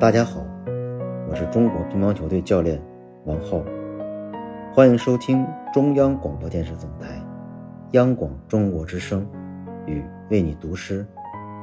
[0.00, 0.46] 大家好，
[1.28, 2.80] 我是中国乒乓球队教练
[3.24, 3.60] 王浩，
[4.72, 7.20] 欢迎收听中央广播电视总台
[7.90, 9.26] 央广中国之声
[9.86, 10.00] 与
[10.30, 11.04] 为你读诗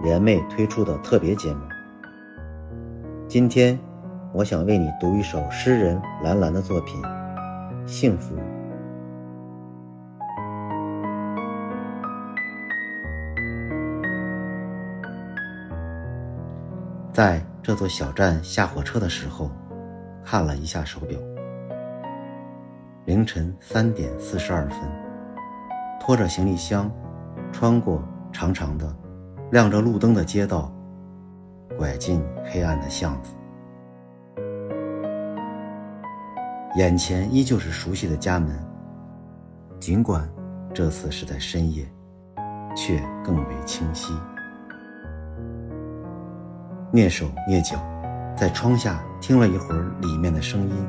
[0.03, 1.61] 联袂推出的特别节目。
[3.25, 3.79] 今天，
[4.33, 7.01] 我想为你读一首诗人兰兰的作品
[7.87, 8.35] 《幸福》。
[17.15, 19.49] 在这座小站下火车的时候，
[20.21, 21.17] 看了一下手表，
[23.05, 24.77] 凌晨三点四十二分，
[25.97, 26.91] 拖着行李箱，
[27.53, 28.93] 穿过长长的、
[29.49, 30.69] 亮着路灯的街道，
[31.77, 33.33] 拐进黑暗的巷子，
[36.75, 38.61] 眼前依旧是熟悉的家门，
[39.79, 40.29] 尽管
[40.73, 41.89] 这次是在深夜，
[42.75, 44.11] 却更为清晰。
[46.95, 47.75] 蹑手蹑脚，
[48.37, 50.87] 在窗下听了一会儿里面的声音，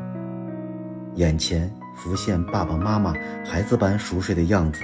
[1.16, 3.12] 眼前浮现爸爸妈妈
[3.44, 4.82] 孩子般熟睡的样子，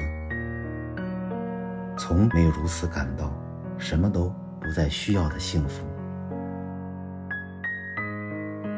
[1.96, 3.32] 从没有如此感到
[3.78, 5.86] 什么都不再需要的幸福。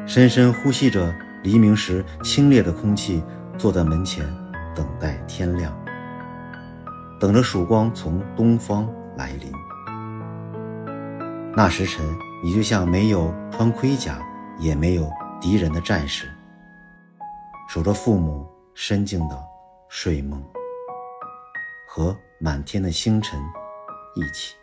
[0.05, 3.23] 深深呼吸着黎明时清冽的空气，
[3.57, 4.23] 坐在门前
[4.75, 5.75] 等待天亮，
[7.19, 9.51] 等着曙光从东方来临。
[11.55, 12.05] 那时辰。
[12.45, 14.19] 你就像没有穿盔甲，
[14.59, 15.09] 也没有
[15.41, 16.31] 敌人的战士，
[17.67, 19.43] 守着父母深静的
[19.89, 20.39] 睡梦，
[21.87, 23.39] 和满天的星辰
[24.13, 24.55] 一起。